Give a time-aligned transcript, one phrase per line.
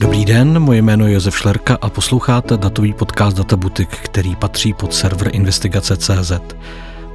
[0.00, 4.94] Dobrý den, moje jméno je Josef Šlerka a posloucháte datový podcast Databutik, který patří pod
[4.94, 6.32] server investigace.cz.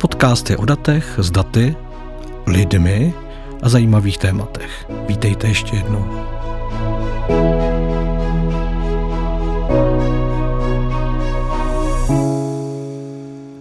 [0.01, 1.75] Podcast je o datech, s daty,
[2.47, 3.13] lidmi
[3.61, 4.85] a zajímavých tématech.
[5.07, 6.05] Vítejte ještě jednou.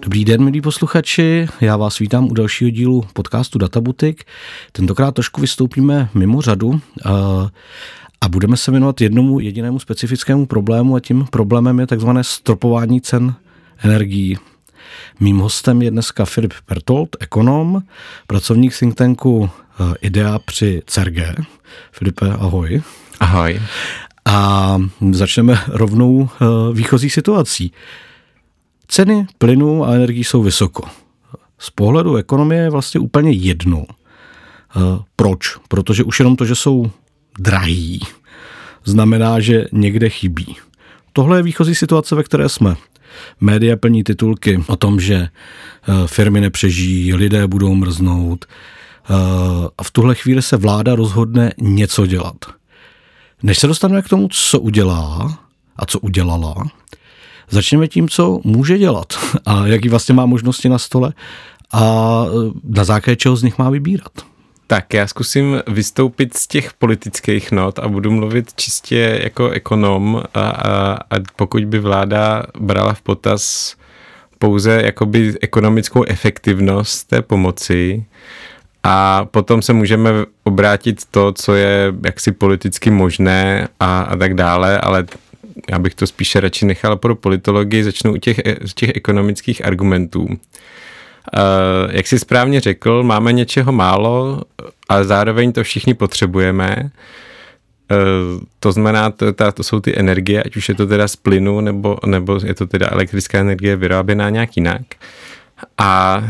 [0.02, 4.24] Dobrý den, milí posluchači, já vás vítám u dalšího dílu podcastu Databutik.
[4.72, 6.80] Tentokrát trošku vystoupíme mimo řadu
[8.20, 13.34] a budeme se věnovat jednomu jedinému specifickému problému a tím problémem je takzvané stropování cen
[13.78, 14.36] energií.
[15.20, 17.82] Mým hostem je dneska Filip Pertold, ekonom,
[18.26, 21.18] pracovník think tanku eh, IDEA při CERG.
[21.92, 22.82] Filipe, ahoj.
[23.20, 23.62] Ahoj.
[24.24, 24.78] A
[25.10, 27.72] začneme rovnou eh, výchozí situací.
[28.88, 30.82] Ceny plynu a energií jsou vysoko.
[31.58, 33.84] Z pohledu ekonomie je vlastně úplně jedno.
[33.88, 34.80] Eh,
[35.16, 35.58] proč?
[35.68, 36.90] Protože už jenom to, že jsou
[37.40, 38.00] drahý,
[38.84, 40.56] znamená, že někde chybí.
[41.12, 42.76] Tohle je výchozí situace, ve které jsme.
[43.40, 45.28] Média plní titulky o tom, že eh,
[46.06, 49.14] firmy nepřežijí, lidé budou mrznout eh,
[49.78, 52.36] a v tuhle chvíli se vláda rozhodne něco dělat.
[53.42, 55.38] Než se dostaneme k tomu, co udělá
[55.76, 56.54] a co udělala,
[57.50, 61.12] začněme tím, co může dělat a jaký vlastně má možnosti na stole
[61.72, 64.29] a eh, na základě čeho z nich má vybírat.
[64.70, 70.40] Tak já zkusím vystoupit z těch politických not a budu mluvit čistě jako ekonom a,
[70.40, 73.74] a, a pokud by vláda brala v potaz
[74.38, 78.04] pouze jakoby ekonomickou efektivnost té pomoci
[78.82, 80.10] a potom se můžeme
[80.44, 85.06] obrátit to, co je jaksi politicky možné a, a tak dále, ale
[85.70, 88.40] já bych to spíše radši nechal pro politologii, začnu u těch,
[88.74, 90.28] těch ekonomických argumentů.
[91.36, 94.40] Uh, jak jsi správně řekl, máme něčeho málo,
[94.88, 96.76] ale zároveň to všichni potřebujeme.
[97.90, 101.60] Uh, to znamená, to, to, jsou ty energie, ať už je to teda z plynu,
[101.60, 104.82] nebo, nebo je to teda elektrická energie vyráběná nějak jinak.
[105.78, 106.22] A,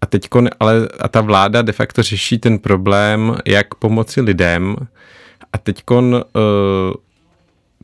[0.00, 0.28] a teď,
[0.60, 4.76] ale a ta vláda de facto řeší ten problém, jak pomoci lidem.
[5.52, 5.82] A teď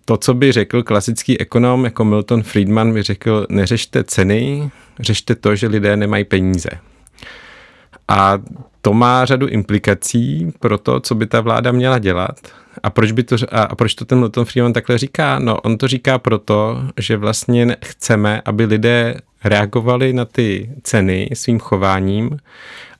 [0.04, 4.70] to, co by řekl klasický ekonom jako Milton Friedman, by řekl, neřešte ceny,
[5.00, 6.70] řešte to, že lidé nemají peníze.
[8.08, 8.38] A
[8.80, 12.36] to má řadu implikací pro to, co by ta vláda měla dělat.
[12.82, 15.38] A proč, by to, a proč to ten Milton Friedman takhle říká?
[15.38, 21.58] No, on to říká proto, že vlastně chceme, aby lidé reagovali na ty ceny svým
[21.58, 22.38] chováním,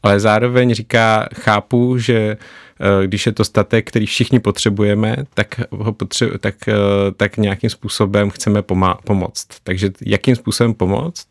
[0.03, 2.37] ale zároveň říká, chápu, že
[3.07, 6.75] když je to statek, který všichni potřebujeme, tak ho potře- tak, eh,
[7.17, 9.47] tak nějakým způsobem chceme pomá- pomoct.
[9.65, 11.27] Takže jakým způsobem pomoct?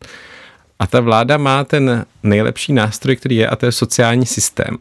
[0.78, 4.78] A ta vláda má ten nejlepší nástroj, který je, a to je sociální systém.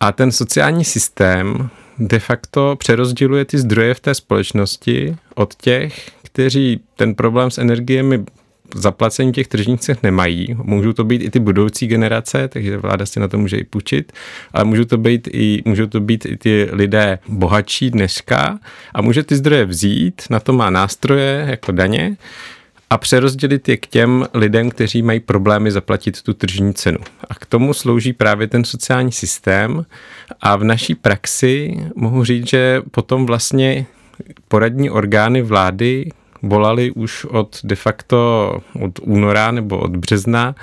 [0.00, 6.80] A ten sociální systém de facto přerozděluje ty zdroje v té společnosti od těch, kteří
[6.96, 8.24] ten problém s energiemi
[8.74, 10.56] zaplacení těch tržních cen nemají.
[10.62, 14.12] Můžou to být i ty budoucí generace, takže vláda si na to může i půjčit,
[14.52, 18.58] ale můžou to být i, můžou to být i ty lidé bohatší dneska
[18.94, 22.16] a může ty zdroje vzít, na to má nástroje jako daně,
[22.92, 26.98] a přerozdělit je k těm lidem, kteří mají problémy zaplatit tu tržní cenu.
[27.30, 29.86] A k tomu slouží právě ten sociální systém.
[30.40, 33.86] A v naší praxi mohu říct, že potom vlastně
[34.48, 36.10] poradní orgány vlády,
[36.42, 38.16] volali už od de facto
[38.82, 40.54] od února nebo od března,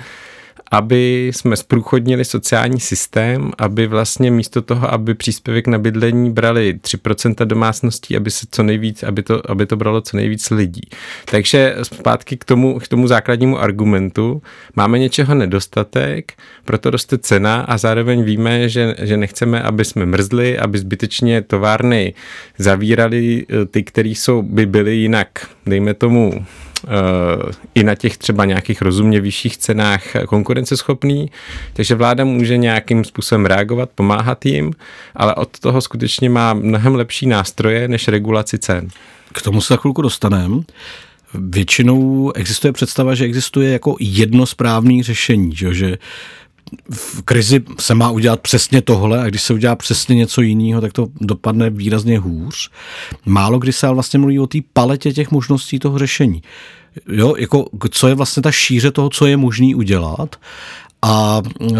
[0.70, 7.44] aby jsme zprůchodnili sociální systém, aby vlastně místo toho, aby příspěvek na bydlení brali 3%
[7.44, 10.82] domácností, aby se co nejvíc, aby to, aby to bralo co nejvíc lidí.
[11.24, 14.42] Takže zpátky k tomu, k tomu základnímu argumentu.
[14.76, 16.32] Máme něčeho nedostatek,
[16.64, 22.14] proto roste cena a zároveň víme, že, že nechceme, aby jsme mrzli, aby zbytečně továrny
[22.58, 25.28] zavírali eh, ty, které by byly jinak,
[25.66, 26.46] dejme tomu,
[27.74, 31.30] i na těch třeba nějakých rozumně vyšších cenách konkurenceschopný,
[31.72, 34.72] takže vláda může nějakým způsobem reagovat, pomáhat jim,
[35.14, 38.88] ale od toho skutečně má mnohem lepší nástroje než regulaci cen.
[39.32, 40.56] K tomu se za chvilku dostaneme.
[41.34, 45.98] Většinou existuje představa, že existuje jako jedno správné řešení, že,
[46.90, 50.92] v krizi se má udělat přesně tohle a když se udělá přesně něco jiného, tak
[50.92, 52.70] to dopadne výrazně hůř.
[53.26, 56.42] Málo kdy se vlastně mluví o té paletě těch možností toho řešení.
[57.08, 60.36] Jo, jako co je vlastně ta šíře toho, co je možný udělat
[61.02, 61.74] a e,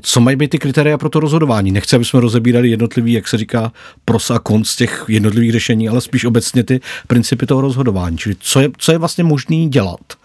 [0.00, 1.72] co mají být ty kritéria pro to rozhodování?
[1.72, 3.72] Nechci, aby jsme rozebírali jednotlivý, jak se říká,
[4.04, 8.18] pros a konc těch jednotlivých řešení, ale spíš obecně ty principy toho rozhodování.
[8.18, 10.21] Čili co je, co je vlastně možný dělat?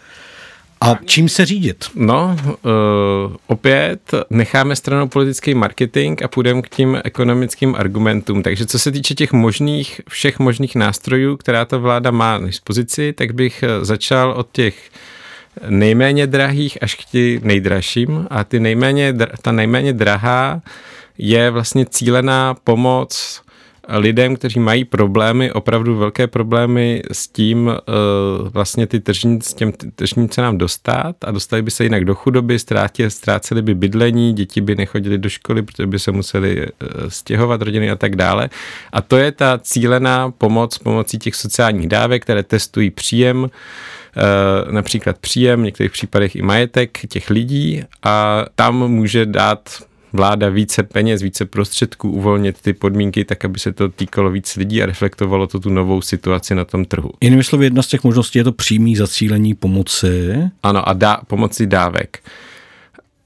[0.82, 1.86] A čím se řídit?
[1.96, 8.44] No, uh, opět necháme stranou politický marketing a půjdeme k tím ekonomickým argumentům.
[8.44, 13.14] Takže co se týče těch možných, všech možných nástrojů, která ta vláda má na dispozici,
[13.14, 14.90] tak bych začal od těch
[15.70, 18.28] nejméně drahých až k těm nejdražším.
[18.30, 20.62] A ty nejméně, ta nejméně drahá
[21.18, 23.42] je vlastně cílená pomoc
[23.90, 27.74] lidem, kteří mají problémy, opravdu velké problémy s tím uh,
[28.50, 32.60] vlastně ty tržní, s těm tržním cenám dostat a dostali by se jinak do chudoby,
[32.60, 36.68] ztrátili, ztráceli by bydlení, děti by nechodili do školy, protože by se museli uh,
[37.08, 38.50] stěhovat rodiny a tak dále.
[38.92, 45.18] A to je ta cílená pomoc pomocí těch sociálních dávek, které testují příjem, uh, například
[45.18, 49.88] příjem, v některých případech i majetek těch lidí a tam může dát
[50.18, 54.84] vláda více peněz, více prostředků, uvolnit ty podmínky tak, aby se to týkalo víc lidí
[54.84, 57.12] a reflektovalo to tu novou situaci na tom trhu.
[57.22, 60.34] Jinými slovy, jedna z těch možností je to přímý zacílení pomoci.
[60.64, 62.20] Ano, a dá, pomoci dávek.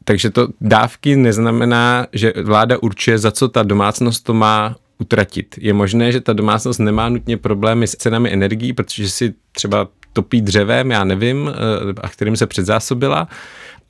[0.04, 5.56] Takže to dávky neznamená, že vláda určuje, za co ta domácnost to má utratit.
[5.58, 10.42] Je možné, že ta domácnost nemá nutně problémy s cenami energií, protože si třeba topí
[10.42, 13.28] dřevem, já nevím, eh, a kterým se předzásobila,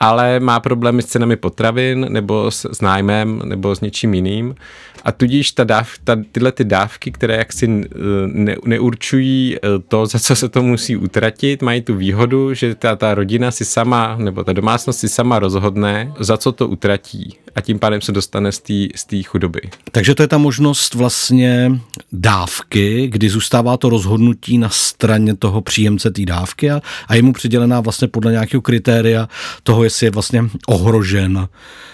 [0.02, 4.56] ale má problémy s cenami potravin nebo s, s nájmem nebo s něčím jiným
[5.04, 10.06] a tudíž ta dáv, ta, tyhle ty dávky, které jaksi eh, ne, neurčují eh, to,
[10.06, 14.16] za co se to musí utratit, mají tu výhodu, že ta, ta rodina si sama,
[14.20, 18.52] nebo ta domácnost si sama rozhodne, za co to utratí a tím pádem se dostane
[18.52, 19.62] z té chudoby.
[19.92, 21.72] Takže to je ta možnost vlastně
[22.12, 27.34] dávky, kdy zůstává to rozhodnutí na straně toho příjemce té dávky a, a je mu
[27.34, 29.30] přidělená vlastně podle nějakého kritéria
[29.64, 31.48] toho, jestli je vlastně ohrožen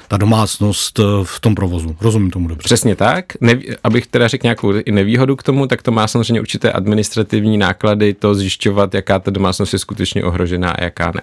[0.08, 1.96] ta domácnost eh, v tom provozu.
[2.02, 2.66] Rozumím tomu dobře.
[2.66, 3.26] Přesně tak.
[3.42, 8.14] Ne, abych teda řekl nějakou nevýhodu k tomu, tak to má samozřejmě určité administrativní náklady,
[8.14, 11.22] to zjišťovat, jaká ta domácnost je skutečně ohrožená a jaká ne.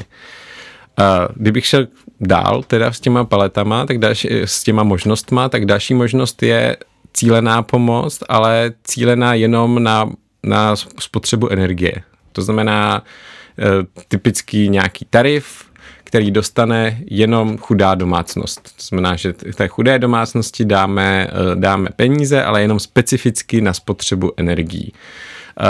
[0.96, 1.86] A kdybych šel
[2.20, 6.76] dál teda s těma paletama, tak další, s těma možnostma, tak další možnost je
[7.12, 10.10] cílená pomoc, ale cílená jenom na,
[10.42, 11.94] na spotřebu energie.
[12.32, 13.02] To znamená
[14.08, 15.64] typický nějaký tarif,
[16.14, 18.62] který dostane jenom chudá domácnost.
[18.62, 24.32] To znamená, že té chudé domácnosti dáme, eh, dáme peníze, ale jenom specificky na spotřebu
[24.36, 24.92] energií.
[25.60, 25.64] Eh,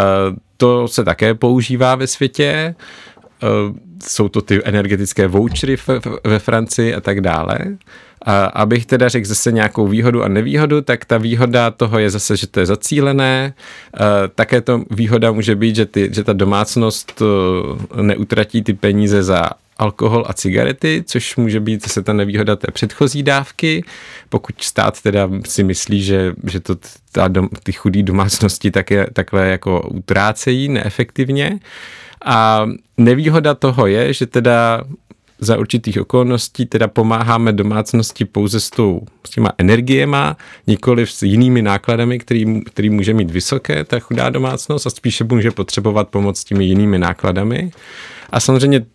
[0.57, 2.75] to se také používá ve světě.
[3.43, 3.47] Eh,
[4.09, 5.77] jsou to ty energetické vouchery
[6.25, 7.59] ve Francii a tak dále.
[8.23, 12.37] A abych teda řekl zase nějakou výhodu a nevýhodu, tak ta výhoda toho je zase,
[12.37, 13.55] že to je zacílené.
[14.35, 17.23] Také to výhoda může být, že, ty, že ta domácnost
[18.01, 23.23] neutratí ty peníze za alkohol a cigarety, což může být zase ta nevýhoda té předchozí
[23.23, 23.85] dávky,
[24.29, 26.77] pokud stát teda si myslí, že, že to
[27.13, 31.59] ta dom, ty chudé domácnosti také, takhle jako utrácejí neefektivně.
[32.25, 32.67] A
[32.97, 34.85] nevýhoda toho je, že teda
[35.39, 40.37] za určitých okolností teda pomáháme domácnosti pouze s, tou, s těma energiema,
[40.67, 45.51] nikoli s jinými nákladami, který, který může mít vysoké ta chudá domácnost a spíše může
[45.51, 47.71] potřebovat pomoc s těmi jinými nákladami.
[48.31, 48.87] A samozřejmě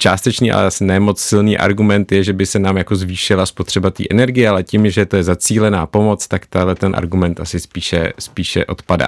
[0.00, 4.04] částečný, ale asi nemoc silný argument je, že by se nám jako zvýšila spotřeba té
[4.10, 8.66] energie, ale tím, že to je zacílená pomoc, tak tahle ten argument asi spíše, spíše
[8.66, 9.06] odpadá.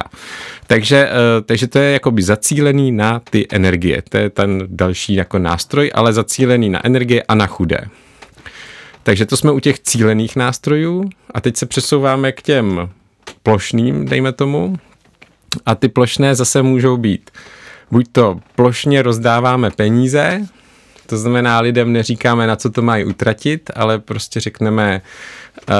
[0.67, 4.03] Takže, eh, takže to je jakoby zacílený na ty energie.
[4.09, 7.89] To je ten další jako nástroj, ale zacílený na energie a na chudé.
[9.03, 12.89] Takže to jsme u těch cílených nástrojů a teď se přesouváme k těm
[13.43, 14.77] plošným, dejme tomu.
[15.67, 17.31] A ty plošné zase můžou být
[17.93, 20.41] buď to plošně rozdáváme peníze,
[21.13, 25.03] to znamená, lidem neříkáme, na co to mají utratit, ale prostě řekneme,
[25.69, 25.75] uh,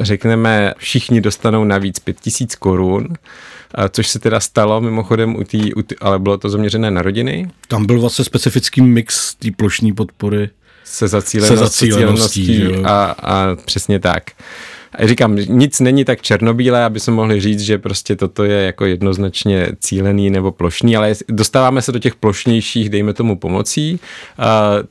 [0.00, 5.82] řekneme, všichni dostanou navíc 5000 korun, uh, což se teda stalo mimochodem, u tý, u
[5.82, 7.50] tý, ale bylo to zaměřené na rodiny.
[7.68, 10.50] Tam byl vlastně specifický mix té plošní podpory.
[10.84, 14.22] Se zacíleností, se zacíleností a, a přesně tak.
[14.40, 14.46] Uh,
[15.00, 19.68] říkám, nic není tak černobílé, aby se mohli říct, že prostě toto je jako jednoznačně
[19.80, 24.00] cílený nebo plošný, ale dostáváme se do těch plošnějších, dejme tomu, pomocí.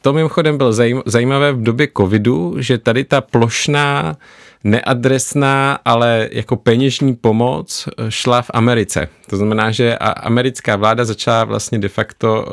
[0.01, 0.73] To mimochodem bylo
[1.05, 4.17] zajímavé v době covidu, že tady ta plošná
[4.63, 9.07] neadresná, ale jako peněžní pomoc eh, šla v Americe.
[9.29, 12.45] To znamená, že americká vláda začala vlastně de facto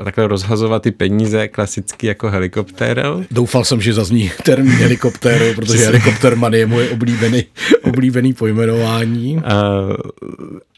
[0.00, 3.06] eh, takhle rozhazovat ty peníze klasicky jako helikoptér.
[3.30, 7.44] Doufal jsem, že zazní termín helikoptéru, protože helikopter money je moje oblíbený,
[7.82, 9.36] oblíbený pojmenování.
[9.36, 9.42] Uh,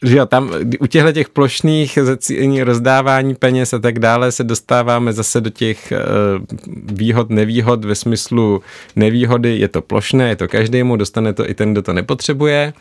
[0.03, 5.13] že jo, tam u těchto těch plošných zacílení rozdávání peněz a tak dále se dostáváme
[5.13, 6.45] zase do těch uh,
[6.97, 8.61] výhod, nevýhod ve smyslu
[8.95, 12.73] nevýhody, je to plošné, je to každému, dostane to i ten, kdo to nepotřebuje.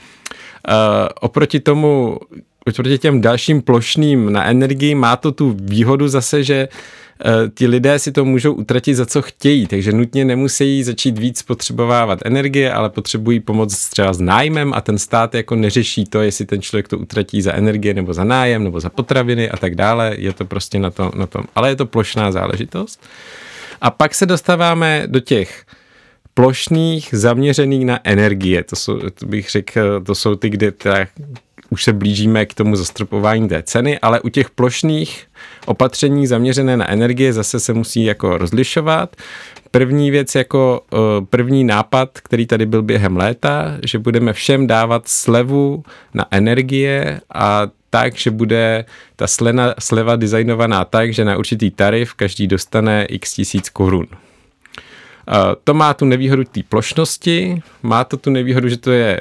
[0.68, 0.74] Uh,
[1.20, 2.18] oproti tomu,
[2.66, 7.98] oproti těm dalším plošným na energii má to tu výhodu zase, že eh, ti lidé
[7.98, 12.90] si to můžou utratit za co chtějí, takže nutně nemusí začít víc potřebovávat energie, ale
[12.90, 16.98] potřebují pomoc třeba s nájmem a ten stát jako neřeší to, jestli ten člověk to
[16.98, 20.14] utratí za energie nebo za nájem nebo za potraviny a tak dále.
[20.18, 23.00] Je to prostě na, to, na tom, ale je to plošná záležitost.
[23.80, 25.64] A pak se dostáváme do těch
[26.36, 28.64] plošných zaměřených na energie.
[28.64, 31.06] To jsou, to bych řekl, to jsou ty, kde teda
[31.70, 35.26] už se blížíme k tomu zastropování té ceny, ale u těch plošných
[35.66, 39.16] opatření zaměřené na energie zase se musí jako rozlišovat.
[39.70, 40.96] První věc jako eh,
[41.30, 45.82] první nápad, který tady byl během léta, že budeme všem dávat slevu
[46.14, 48.84] na energie a tak, že bude
[49.16, 54.06] ta slena, sleva designovaná tak, že na určitý tarif každý dostane x tisíc korun.
[55.64, 59.20] To má tu nevýhodu té plošnosti, má to tu nevýhodu, že to je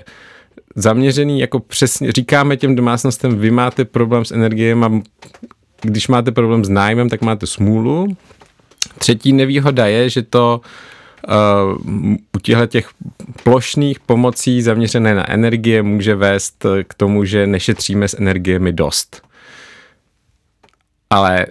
[0.75, 5.03] zaměřený, jako přesně říkáme těm domácnostem, vy máte problém s energiemi,
[5.81, 8.17] když máte problém s nájmem, tak máte smůlu.
[8.97, 10.62] Třetí nevýhoda je, že to
[11.27, 12.89] uh, u těchto těch
[13.43, 19.21] plošných pomocí zaměřené na energie může vést k tomu, že nešetříme s energiemi dost.
[21.09, 21.45] Ale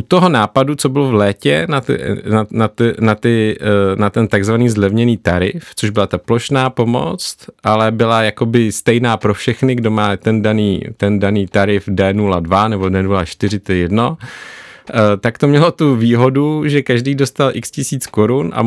[0.00, 1.98] u toho nápadu, co byl v létě na, ty,
[2.30, 6.70] na, na, ty, na, ty, eh, na ten takzvaný zlevněný tarif, což byla ta plošná
[6.70, 12.68] pomoc, ale byla jakoby stejná pro všechny, kdo má ten daný, ten daný tarif D02
[12.68, 14.16] nebo D04, to je jedno,
[14.88, 18.62] eh, tak to mělo tu výhodu, že každý dostal x tisíc korun a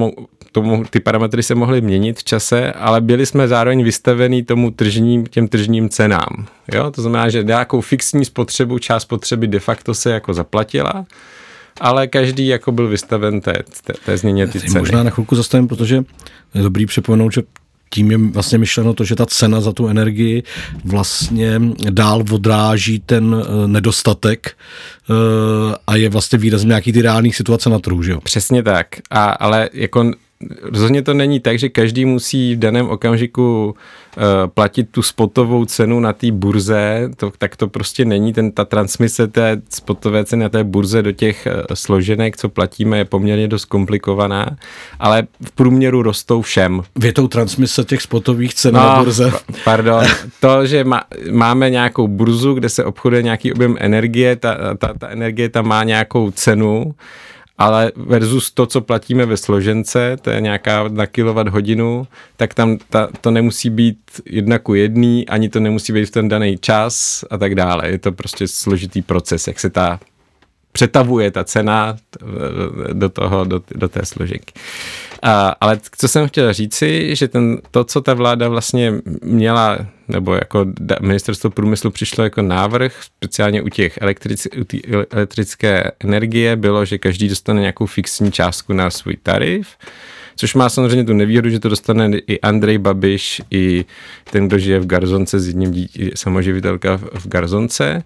[0.53, 5.25] tomu, ty parametry se mohly měnit v čase, ale byli jsme zároveň vystavení tomu tržním,
[5.25, 6.45] těm tržním cenám.
[6.73, 6.91] Jo?
[6.91, 11.05] To znamená, že nějakou fixní spotřebu, část spotřeby de facto se jako zaplatila,
[11.81, 14.79] ale každý jako byl vystaven té, té, té změně ty ceny.
[14.79, 16.03] Možná na chvilku zastavím, protože
[16.53, 17.41] je dobrý připomenout, že
[17.89, 20.43] tím je vlastně myšleno to, že ta cena za tu energii
[20.85, 24.57] vlastně dál odráží ten eh, nedostatek
[25.09, 28.21] eh, a je vlastně výrazem nějaký ty reální situace na trhu, že jo?
[28.21, 30.11] Přesně tak, a, ale jako
[30.61, 33.75] rozhodně to není tak, že každý musí v daném okamžiku
[34.17, 38.33] uh, platit tu spotovou cenu na té burze, to, tak to prostě není.
[38.33, 42.97] Ten, ta transmise té spotové ceny na té burze do těch uh, složenek, co platíme,
[42.97, 44.57] je poměrně dost komplikovaná,
[44.99, 46.81] ale v průměru rostou všem.
[46.95, 49.31] Větou transmise těch spotových cen no, na burze?
[49.65, 50.03] Pardon.
[50.39, 55.07] To, že má, máme nějakou burzu, kde se obchoduje nějaký objem energie, ta, ta, ta
[55.07, 56.95] energie tam má nějakou cenu,
[57.57, 62.07] ale versus to, co platíme ve složence, to je nějaká na kilowatt hodinu,
[62.37, 66.29] tak tam ta, to nemusí být jedna ku jedný, ani to nemusí být v ten
[66.29, 67.89] daný čas a tak dále.
[67.89, 69.99] Je to prostě složitý proces, jak se ta
[70.73, 71.97] přetavuje ta cena
[72.93, 74.53] do toho, do, do té složenky.
[75.21, 79.77] A, ale co jsem chtěl říci, že ten, to, co ta vláda vlastně měla,
[80.07, 80.65] nebo jako
[81.01, 84.65] ministerstvo průmyslu přišlo jako návrh, speciálně u těch elektric, u
[85.11, 89.67] elektrické energie, bylo, že každý dostane nějakou fixní částku na svůj tarif,
[90.35, 93.85] což má samozřejmě tu nevýhodu, že to dostane i Andrej Babiš, i
[94.31, 98.03] ten, kdo žije v Garzonce s jedním dítě, samoživitelka v Garzonce,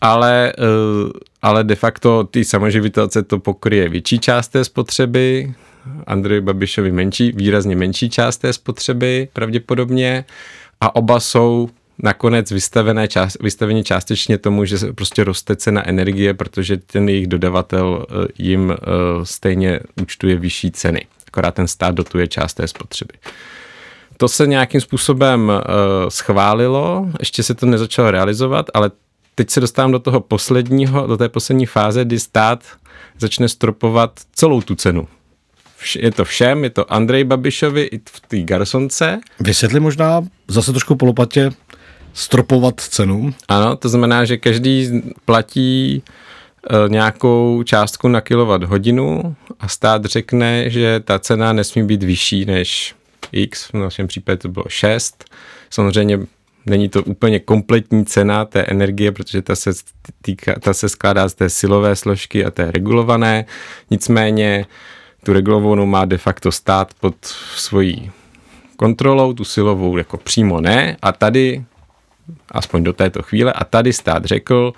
[0.00, 5.54] ale, eh, ale de facto ty samoživitelce to pokryje větší část té spotřeby,
[6.06, 10.24] Andrej Babišovi menší, výrazně menší část té spotřeby pravděpodobně
[10.80, 11.68] a oba jsou
[11.98, 17.26] nakonec vystavené část, vystavení částečně tomu, že se prostě roste cena energie, protože ten jejich
[17.26, 18.76] dodavatel eh, jim eh,
[19.22, 21.06] stejně účtuje vyšší ceny.
[21.28, 23.14] Akorát ten stát dotuje část té spotřeby.
[24.16, 28.90] To se nějakým způsobem uh, schválilo, ještě se to nezačalo realizovat, ale
[29.34, 32.64] teď se dostávám do toho posledního, do té poslední fáze, kdy stát
[33.18, 35.08] začne stropovat celou tu cenu
[35.96, 39.20] je to všem, je to Andrej Babišovi i v té garsonce.
[39.40, 41.50] Vysvětli možná zase trošku polopatě
[42.14, 43.34] stropovat cenu.
[43.48, 46.02] Ano, to znamená, že každý platí e,
[46.88, 52.94] nějakou částku na kilowatt hodinu a stát řekne, že ta cena nesmí být vyšší než
[53.32, 55.24] X, v našem případě to bylo 6.
[55.70, 56.18] Samozřejmě
[56.66, 59.70] není to úplně kompletní cena té energie, protože ta se,
[60.22, 63.44] týka, ta se skládá z té silové složky a té regulované.
[63.90, 64.66] Nicméně
[65.24, 67.14] tu regulovanou má de facto stát pod
[67.56, 68.10] svojí
[68.76, 71.64] kontrolou, tu silovou jako přímo ne a tady,
[72.50, 74.72] aspoň do této chvíle, a tady stát řekl,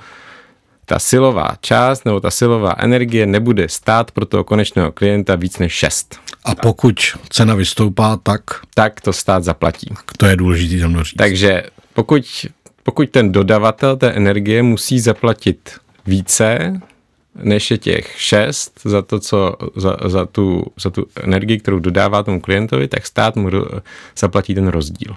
[0.85, 5.73] ta silová část nebo ta silová energie nebude stát pro toho konečného klienta víc než
[5.73, 6.19] 6.
[6.45, 6.95] A pokud
[7.29, 8.43] cena vystoupá, tak?
[8.75, 9.91] Tak to stát zaplatí.
[10.17, 11.17] To je důležité tam říct.
[11.17, 11.63] Takže
[11.95, 12.47] pokud,
[12.83, 15.71] pokud ten dodavatel té energie musí zaplatit
[16.07, 16.81] více,
[17.43, 22.23] než je těch 6 za to, co, za, za, tu, za tu energii, kterou dodává
[22.23, 23.51] tomu klientovi, tak stát mu
[24.19, 25.17] zaplatí ten rozdíl.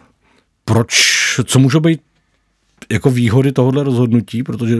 [0.66, 0.94] Proč,
[1.44, 2.02] co můžou být
[2.92, 4.78] jako výhody tohohle rozhodnutí, protože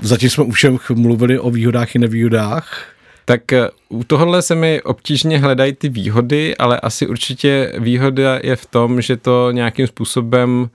[0.00, 2.96] zatím jsme už mluvili o výhodách i nevýhodách.
[3.24, 8.56] Tak eh, u tohohle se mi obtížně hledají ty výhody, ale asi určitě výhoda je
[8.56, 10.70] v tom, že to nějakým způsobem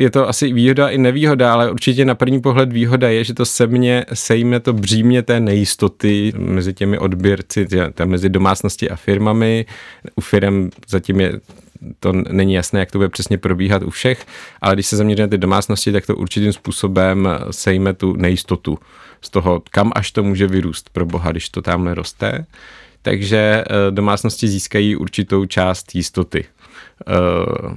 [0.00, 3.44] je to asi výhoda i nevýhoda, ale určitě na první pohled výhoda je, že to
[3.44, 9.66] se mně sejme to břímě té nejistoty mezi těmi odběrci, tě, mezi domácnosti a firmami.
[10.16, 11.32] U firm zatím je
[12.00, 14.26] to není jasné, jak to bude přesně probíhat u všech,
[14.60, 18.78] ale když se zaměříme na ty domácnosti, tak to určitým způsobem sejme tu nejistotu
[19.20, 22.46] z toho, kam až to může vyrůst pro boha, když to tamhle roste.
[23.02, 26.44] Takže eh, domácnosti získají určitou část jistoty.
[27.08, 27.74] Eh,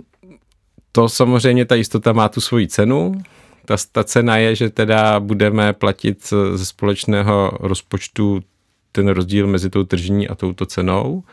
[0.91, 3.21] to samozřejmě ta jistota má tu svoji cenu.
[3.65, 8.43] Ta, ta cena je, že teda budeme platit ze společného rozpočtu
[8.91, 11.23] ten rozdíl mezi tou tržní a touto cenou.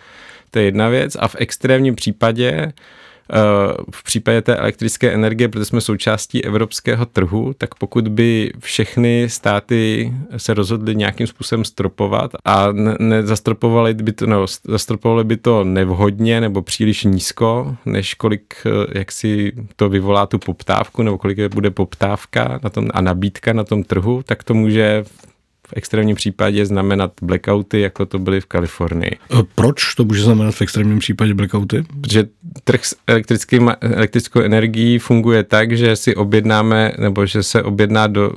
[0.50, 1.16] To je jedna věc.
[1.20, 2.72] A v extrémním případě
[3.32, 9.28] Eh, v případě té elektrické energie, protože jsme součástí evropského trhu, tak pokud by všechny
[9.28, 16.40] státy se rozhodly nějakým způsobem stropovat a nezastropovali by to, no, zastropovali by to nevhodně
[16.40, 21.70] nebo příliš nízko, než kolik eh, jak si to vyvolá tu poptávku nebo kolik bude
[21.70, 25.04] poptávka na tom, a nabídka na tom trhu, tak to může
[25.70, 29.16] v extrémním případě znamenat blackouty, jako to byly v Kalifornii.
[29.54, 31.84] Proč to může znamenat v extrémním případě blackouty?
[32.00, 32.24] Protože
[32.64, 32.96] trh s
[33.80, 38.32] elektrickou energií funguje tak, že si objednáme, nebo že se objedná do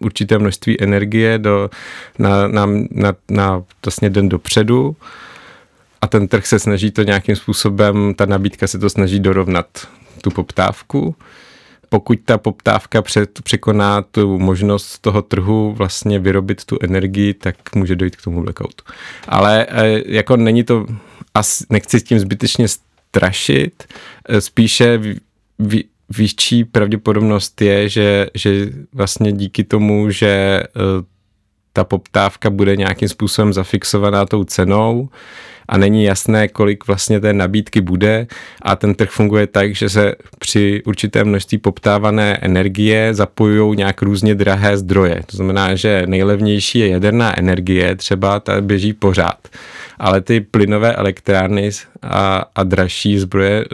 [0.00, 1.70] určité množství energie do,
[2.18, 4.96] na, na, na, na vlastně den dopředu
[6.00, 9.66] a ten trh se snaží to nějakým způsobem, ta nabídka se to snaží dorovnat
[10.22, 11.16] tu poptávku
[11.92, 17.96] pokud ta poptávka před, překoná tu možnost toho trhu vlastně vyrobit tu energii, tak může
[17.96, 18.84] dojít k tomu blackoutu.
[19.28, 20.86] Ale e, jako není to,
[21.34, 23.84] asi nechci s tím zbytečně strašit,
[24.28, 25.00] e, spíše
[25.58, 25.84] vý,
[26.16, 30.66] větší pravděpodobnost je, že, že vlastně díky tomu, že e,
[31.72, 35.08] ta poptávka bude nějakým způsobem zafixovaná tou cenou,
[35.70, 38.26] a není jasné, kolik vlastně té nabídky bude.
[38.62, 44.34] A ten trh funguje tak, že se při určité množství poptávané energie zapojují nějak různě
[44.34, 45.22] drahé zdroje.
[45.26, 49.48] To znamená, že nejlevnější je jaderná energie, třeba ta běží pořád.
[49.98, 51.70] Ale ty plynové elektrárny
[52.02, 53.64] a, a dražší zbroje,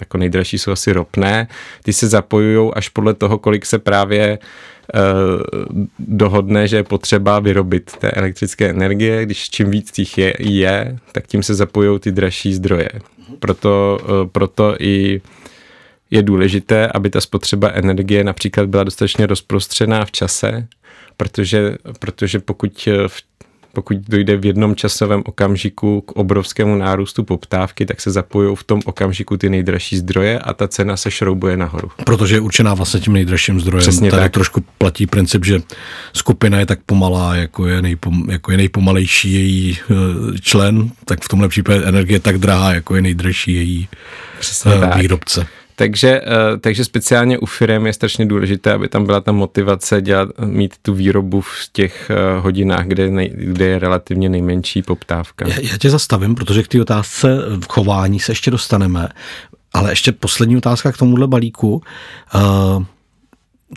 [0.00, 1.48] jako nejdražší jsou asi ropné,
[1.82, 4.38] ty se zapojují až podle toho, kolik se právě
[4.94, 5.00] Eh,
[5.98, 11.26] dohodne, že je potřeba vyrobit té elektrické energie, když čím víc těch je, je tak
[11.26, 12.88] tím se zapojují ty dražší zdroje.
[13.38, 15.20] Proto, eh, proto i
[16.10, 20.66] je důležité, aby ta spotřeba energie například byla dostatečně rozprostřená v čase,
[21.16, 23.22] protože, protože pokud v
[23.74, 28.80] pokud dojde v jednom časovém okamžiku k obrovskému nárůstu poptávky, tak se zapojují v tom
[28.84, 31.90] okamžiku ty nejdražší zdroje a ta cena se šroubuje nahoru.
[32.04, 33.82] Protože je určená vlastně tím nejdražším zdrojem.
[33.82, 34.32] Přesně Tady tak.
[34.32, 35.60] trošku platí princip, že
[36.12, 39.94] skupina je tak pomalá, jako je, nejpom, jako je nejpomalejší její eh,
[40.40, 43.88] člen, tak v tomhle případě energie je tak drahá, jako je nejdražší její
[44.40, 45.40] Přesně uh, výrobce.
[45.40, 45.63] Tak.
[45.76, 50.28] Takže, eh, takže speciálně u firm je strašně důležité, aby tam byla ta motivace dělat,
[50.44, 55.48] mít tu výrobu v těch eh, hodinách, kde, nej, kde je relativně nejmenší poptávka.
[55.48, 59.08] Já, já tě zastavím, protože k té otázce chování se ještě dostaneme,
[59.72, 61.82] ale ještě poslední otázka k tomuhle balíku.
[62.34, 62.84] Uh,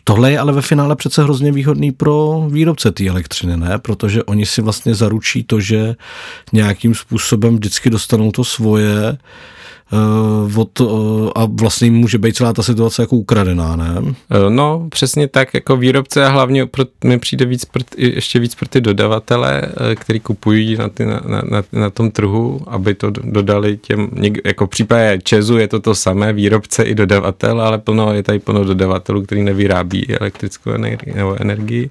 [0.04, 3.80] Tohle je ale ve finále přece hrozně výhodný pro výrobce té elektřiny, ne?
[3.80, 5.96] Protože oni si vlastně zaručí to, že
[6.54, 9.18] nějakým způsobem vždycky dostanou to svoje,
[9.92, 13.96] uh, od, uh, a vlastně může být celá ta situace jako ukradená, ne?
[14.30, 18.56] Eh, no, přesně tak, jako výrobce a hlavně pro, mi přijde víc pro, ještě víc
[18.56, 19.62] pro ty dodavatele,
[19.96, 24.10] který kupují na, ty, na, na, na tom trhu, aby to dodali těm,
[24.46, 28.40] jako v případě Česu je to to samé, výrobce i dodavatel, ale plno, je tady
[28.40, 31.90] plno dodavatelů, který nevyrábí elektrickou energii nebo energii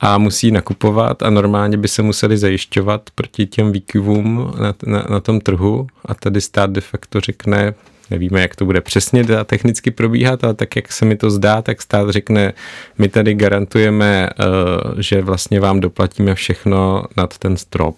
[0.00, 5.20] a musí nakupovat a normálně by se museli zajišťovat proti těm výkyvům na, na, na
[5.20, 5.86] tom trhu.
[6.04, 7.74] A tady stát de facto řekne,
[8.10, 11.82] nevíme, jak to bude přesně technicky probíhat, ale tak, jak se mi to zdá, tak
[11.82, 12.52] stát řekne,
[12.98, 17.96] my tady garantujeme, eh, že vlastně vám doplatíme všechno nad ten strop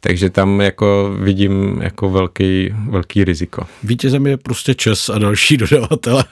[0.00, 3.66] takže tam jako vidím jako velký, velký riziko.
[3.82, 6.24] Vítězem je prostě Čes a další dodavatele.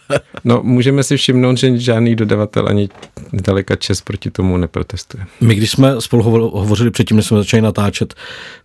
[0.44, 2.88] no, můžeme si všimnout, že žádný dodavatel ani
[3.32, 5.24] daleka Čes proti tomu neprotestuje.
[5.40, 8.14] My, když jsme spolu hovořili předtím, než jsme začali natáčet,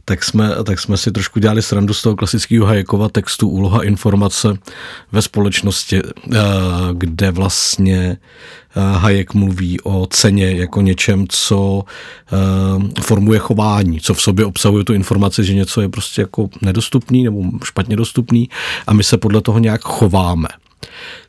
[0.06, 4.54] tak jsme, tak jsme si trošku dělali srandu z toho klasického Hayekova textu Úloha informace
[5.12, 6.02] ve společnosti,
[6.34, 6.40] eh,
[6.94, 8.18] kde vlastně
[8.76, 11.84] Hayek mluví o ceně jako něčem, co
[12.34, 17.24] eh, formuje chování, co v sobě obsahuje tu informaci, že něco je prostě jako nedostupný
[17.24, 18.50] nebo špatně dostupný
[18.88, 20.48] a my se podle toho nějak chováme.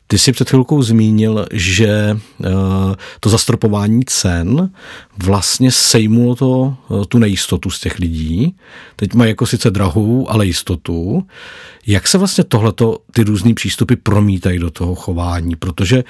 [0.07, 2.17] Ty jsi před chvilkou zmínil, že
[3.19, 4.69] to zastropování cen
[5.17, 6.77] vlastně sejmulo to,
[7.07, 8.55] tu nejistotu z těch lidí.
[8.95, 11.27] Teď mají jako sice drahou, ale jistotu.
[11.87, 15.55] Jak se vlastně tohleto, ty různý přístupy promítají do toho chování?
[15.55, 16.03] Protože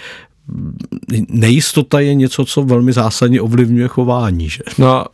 [1.30, 4.64] nejistota je něco, co velmi zásadně ovlivňuje chování, že?
[4.78, 5.06] No,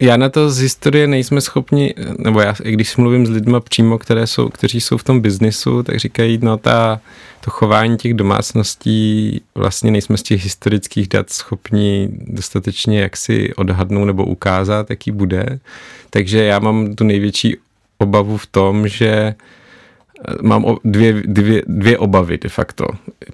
[0.00, 3.98] já na to z historie nejsme schopni, nebo já, i když mluvím s lidmi přímo,
[3.98, 7.00] které jsou, kteří jsou v tom biznisu, tak říkají, no ta,
[7.40, 14.24] to chování těch domácností vlastně nejsme z těch historických dat schopni dostatečně jaksi odhadnout nebo
[14.24, 15.60] ukázat, jaký bude.
[16.10, 17.56] Takže já mám tu největší
[17.98, 19.34] obavu v tom, že
[20.42, 22.86] mám dvě, dvě, dvě obavy de facto.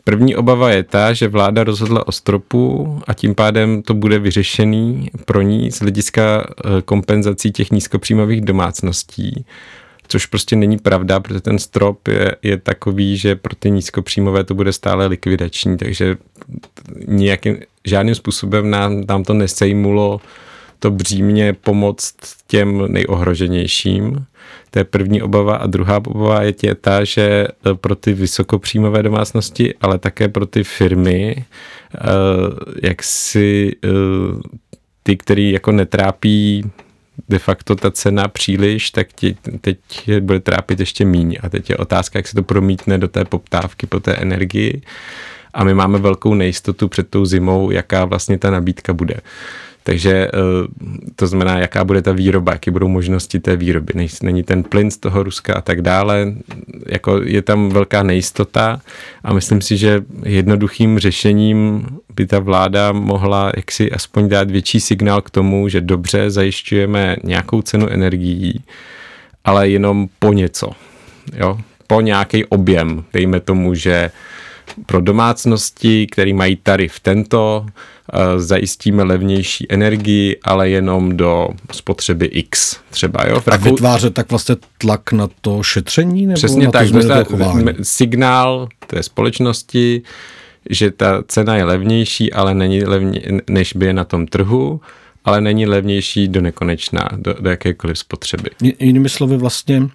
[0.04, 5.10] První obava je ta, že vláda rozhodla o stropu a tím pádem to bude vyřešený
[5.24, 9.44] pro ní z hlediska eh, kompenzací těch nízkopříjmových domácností,
[10.08, 14.54] což prostě není pravda, protože ten strop je, je takový, že pro ty nízkopříjmové to
[14.54, 16.16] bude stále likvidační, takže
[17.06, 20.20] nějakým, žádným způsobem nám, nám to nesejmulo
[20.78, 24.26] to břímě pomoct těm nejohroženějším.
[24.70, 25.56] To je první obava.
[25.56, 30.46] A druhá obava je tě ta, že eh, pro ty vysokopříjmové domácnosti, ale také pro
[30.46, 31.44] ty firmy,
[31.94, 32.00] eh,
[32.82, 33.88] jak si eh,
[35.02, 36.70] ty, který jako netrápí
[37.28, 39.78] de facto ta cena příliš, tak ti, teď
[40.20, 41.38] bude trápit ještě míň.
[41.42, 44.82] A teď je otázka, jak se to promítne do té poptávky po té energii.
[45.54, 49.20] A my máme velkou nejistotu před tou zimou, jaká vlastně ta nabídka bude.
[49.86, 50.30] Takže eh,
[51.16, 54.08] to znamená, jaká bude ta výroba, jaké budou možnosti té výroby.
[54.22, 56.34] Není ten plyn z toho Ruska a tak dále.
[56.86, 58.80] Jako je tam velká nejistota
[59.24, 65.22] a myslím si, že jednoduchým řešením by ta vláda mohla jaksi aspoň dát větší signál
[65.22, 68.64] k tomu, že dobře zajišťujeme nějakou cenu energií,
[69.44, 70.70] ale jenom po něco.
[71.36, 71.58] Jo?
[71.86, 73.04] Po nějaký objem.
[73.12, 74.10] Dejme tomu, že
[74.86, 77.66] pro domácnosti, které mají tarif tento,
[78.12, 83.24] eh, zajistíme levnější energii, ale jenom do spotřeby X třeba.
[83.28, 83.40] Jo?
[83.40, 83.68] V Rakou...
[83.68, 86.26] A vytvářet tak vlastně tlak na to šetření?
[86.26, 86.88] Nebo Přesně na tak,
[87.28, 87.36] to
[87.82, 90.02] signál té společnosti,
[90.70, 94.80] že ta cena je levnější, ale není levně, než by je na tom trhu,
[95.24, 98.50] ale není levnější do nekonečná, do, do jakékoliv spotřeby.
[98.78, 99.88] Jinými slovy vlastně,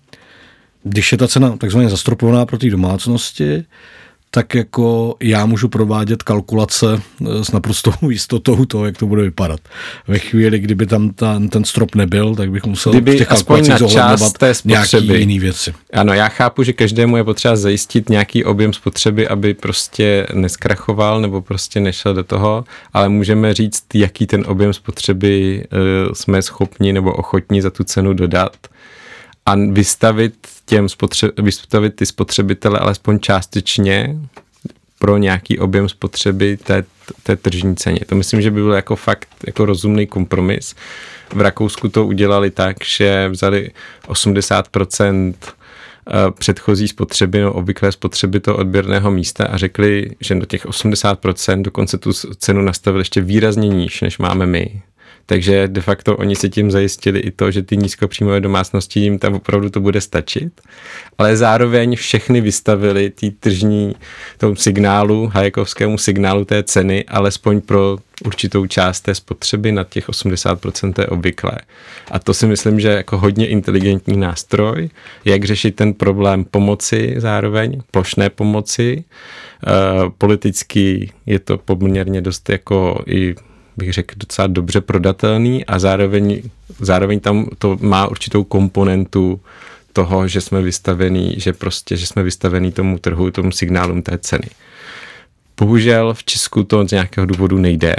[0.84, 3.64] když je ta cena takzvaně zastropovaná pro ty domácnosti,
[4.34, 9.60] tak jako já můžu provádět kalkulace eh, s naprostou jistotou toho, jak to bude vypadat.
[10.08, 13.78] Ve chvíli, kdyby tam ten, ten strop nebyl, tak bych musel kdyby v těch kalkulacích
[13.78, 14.34] zohledňovat
[14.66, 15.74] nějaký jiný věci.
[15.94, 21.42] Ano, já chápu, že každému je potřeba zajistit nějaký objem spotřeby, aby prostě neskrachoval nebo
[21.42, 22.64] prostě nešel do toho,
[22.94, 28.14] ale můžeme říct, jaký ten objem spotřeby uh, jsme schopni nebo ochotní za tu cenu
[28.14, 28.58] dodat
[29.46, 30.34] a vystavit
[30.72, 34.20] těm spotře- vystavit ty spotřebitele alespoň částečně
[35.00, 36.84] pro nějaký objem spotřeby té,
[37.24, 38.00] té tržní ceně.
[38.06, 40.76] To myslím, že by byl jako fakt jako rozumný kompromis.
[41.34, 43.72] V Rakousku to udělali tak, že vzali
[44.08, 50.66] 80% eh, předchozí spotřeby, no obvyklé spotřeby toho odběrného místa a řekli, že do těch
[50.66, 54.82] 80% dokonce tu cenu nastavili ještě výrazně níž, než máme my.
[55.26, 59.34] Takže de facto oni si tím zajistili i to, že ty nízkopříjmové domácnosti jim tam
[59.34, 60.62] opravdu to bude stačit,
[61.18, 63.96] ale zároveň všechny vystavili tý tržní
[64.38, 70.94] tomu signálu, hajekovskému signálu té ceny, alespoň pro určitou část té spotřeby na těch 80%
[71.02, 71.58] je obvyklé.
[72.12, 74.90] A to si myslím, že jako hodně inteligentní nástroj,
[75.26, 79.04] jak řešit ten problém pomoci zároveň, plošné pomoci.
[79.04, 79.72] E,
[80.18, 83.36] politicky je to poměrně dost jako i
[83.78, 86.42] bych řekl, docela dobře prodatelný a zároveň,
[86.80, 89.42] zároveň tam to má určitou komponentu
[89.94, 94.48] toho, že jsme vystavení, že prostě, že jsme vystavení tomu trhu, tomu signálům té ceny.
[95.60, 97.96] Bohužel v Česku to z nějakého důvodu nejde.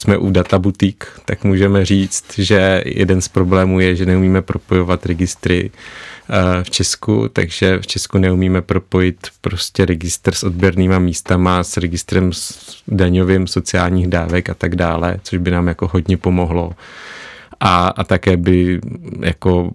[0.00, 5.06] Jsme u data boutique, tak můžeme říct, že jeden z problémů je, že neumíme propojovat
[5.06, 5.70] registry
[6.62, 12.30] v Česku, takže v Česku neumíme propojit prostě registr s odběrnýma místama, s registrem
[12.88, 16.72] daňovým sociálních dávek a tak dále, což by nám jako hodně pomohlo
[17.64, 18.80] a, a také by
[19.20, 19.70] jako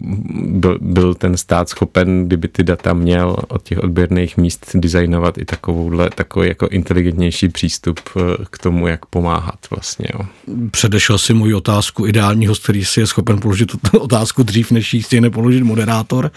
[0.46, 5.46] byl, byl ten stát schopen, kdyby ty data měl od těch odběrných míst designovat i
[5.46, 10.08] takovouhle, takový jako inteligentnější přístup eh, k tomu, jak pomáhat vlastně.
[10.14, 10.26] Jo.
[10.72, 15.04] Předešel si můj otázku ideální host, který si je schopen položit otázku dřív, než ji
[15.04, 16.32] stejně položit moderátor,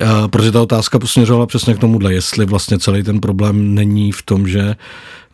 [0.00, 4.22] eh, protože ta otázka posměřovala přesně k tomuhle, jestli vlastně celý ten problém není v
[4.22, 4.76] tom, že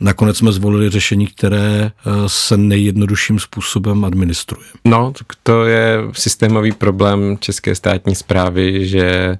[0.03, 4.67] Nakonec jsme zvolili řešení, které eh, se nejjednodušším způsobem administruje.
[4.85, 5.13] No,
[5.43, 9.39] to je systémový problém české státní zprávy, že,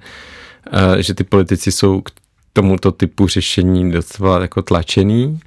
[0.73, 2.03] eh, že ty politici jsou
[2.53, 5.41] tomuto typu řešení docela jako tlačený.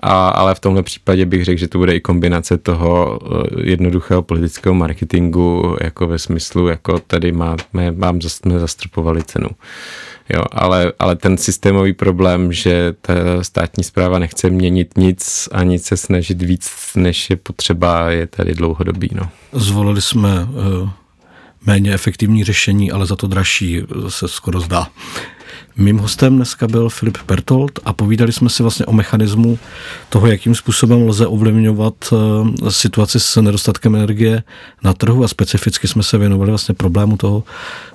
[0.00, 4.22] A, ale v tomhle případě bych řekl, že to bude i kombinace toho eh, jednoduchého
[4.22, 7.56] politického marketingu, jako ve smyslu, jako tady má,
[7.96, 9.48] mám, jsme zastropovali cenu.
[10.34, 15.84] Jo, ale, ale ten systémový problém, že ta státní zpráva nechce měnit nic a nic
[15.84, 19.10] se snažit víc, než je potřeba, je tady dlouhodobý.
[19.12, 19.28] No.
[19.52, 20.90] Zvolili jsme uh,
[21.66, 24.88] méně efektivní řešení, ale za to dražší se skoro zdá.
[25.76, 29.58] Mým hostem dneska byl Filip Bertolt a povídali jsme si vlastně o mechanismu
[30.08, 34.42] toho, jakým způsobem lze ovlivňovat eh, situaci s nedostatkem energie
[34.82, 37.44] na trhu a specificky jsme se věnovali vlastně problému toho,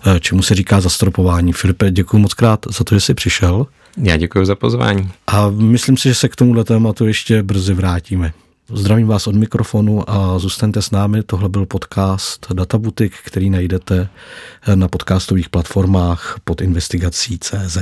[0.05, 1.53] eh, čemu se říká zastropování.
[1.53, 3.67] Filipe, děkuji moc krát za to, že jsi přišel.
[3.97, 5.11] Já děkuji za pozvání.
[5.27, 8.33] A myslím si, že se k tomuhle tématu ještě brzy vrátíme.
[8.75, 11.23] Zdravím vás od mikrofonu a zůstaňte s námi.
[11.23, 14.09] Tohle byl podcast Databutik, který najdete
[14.75, 17.77] na podcastových platformách pod investigací CZ.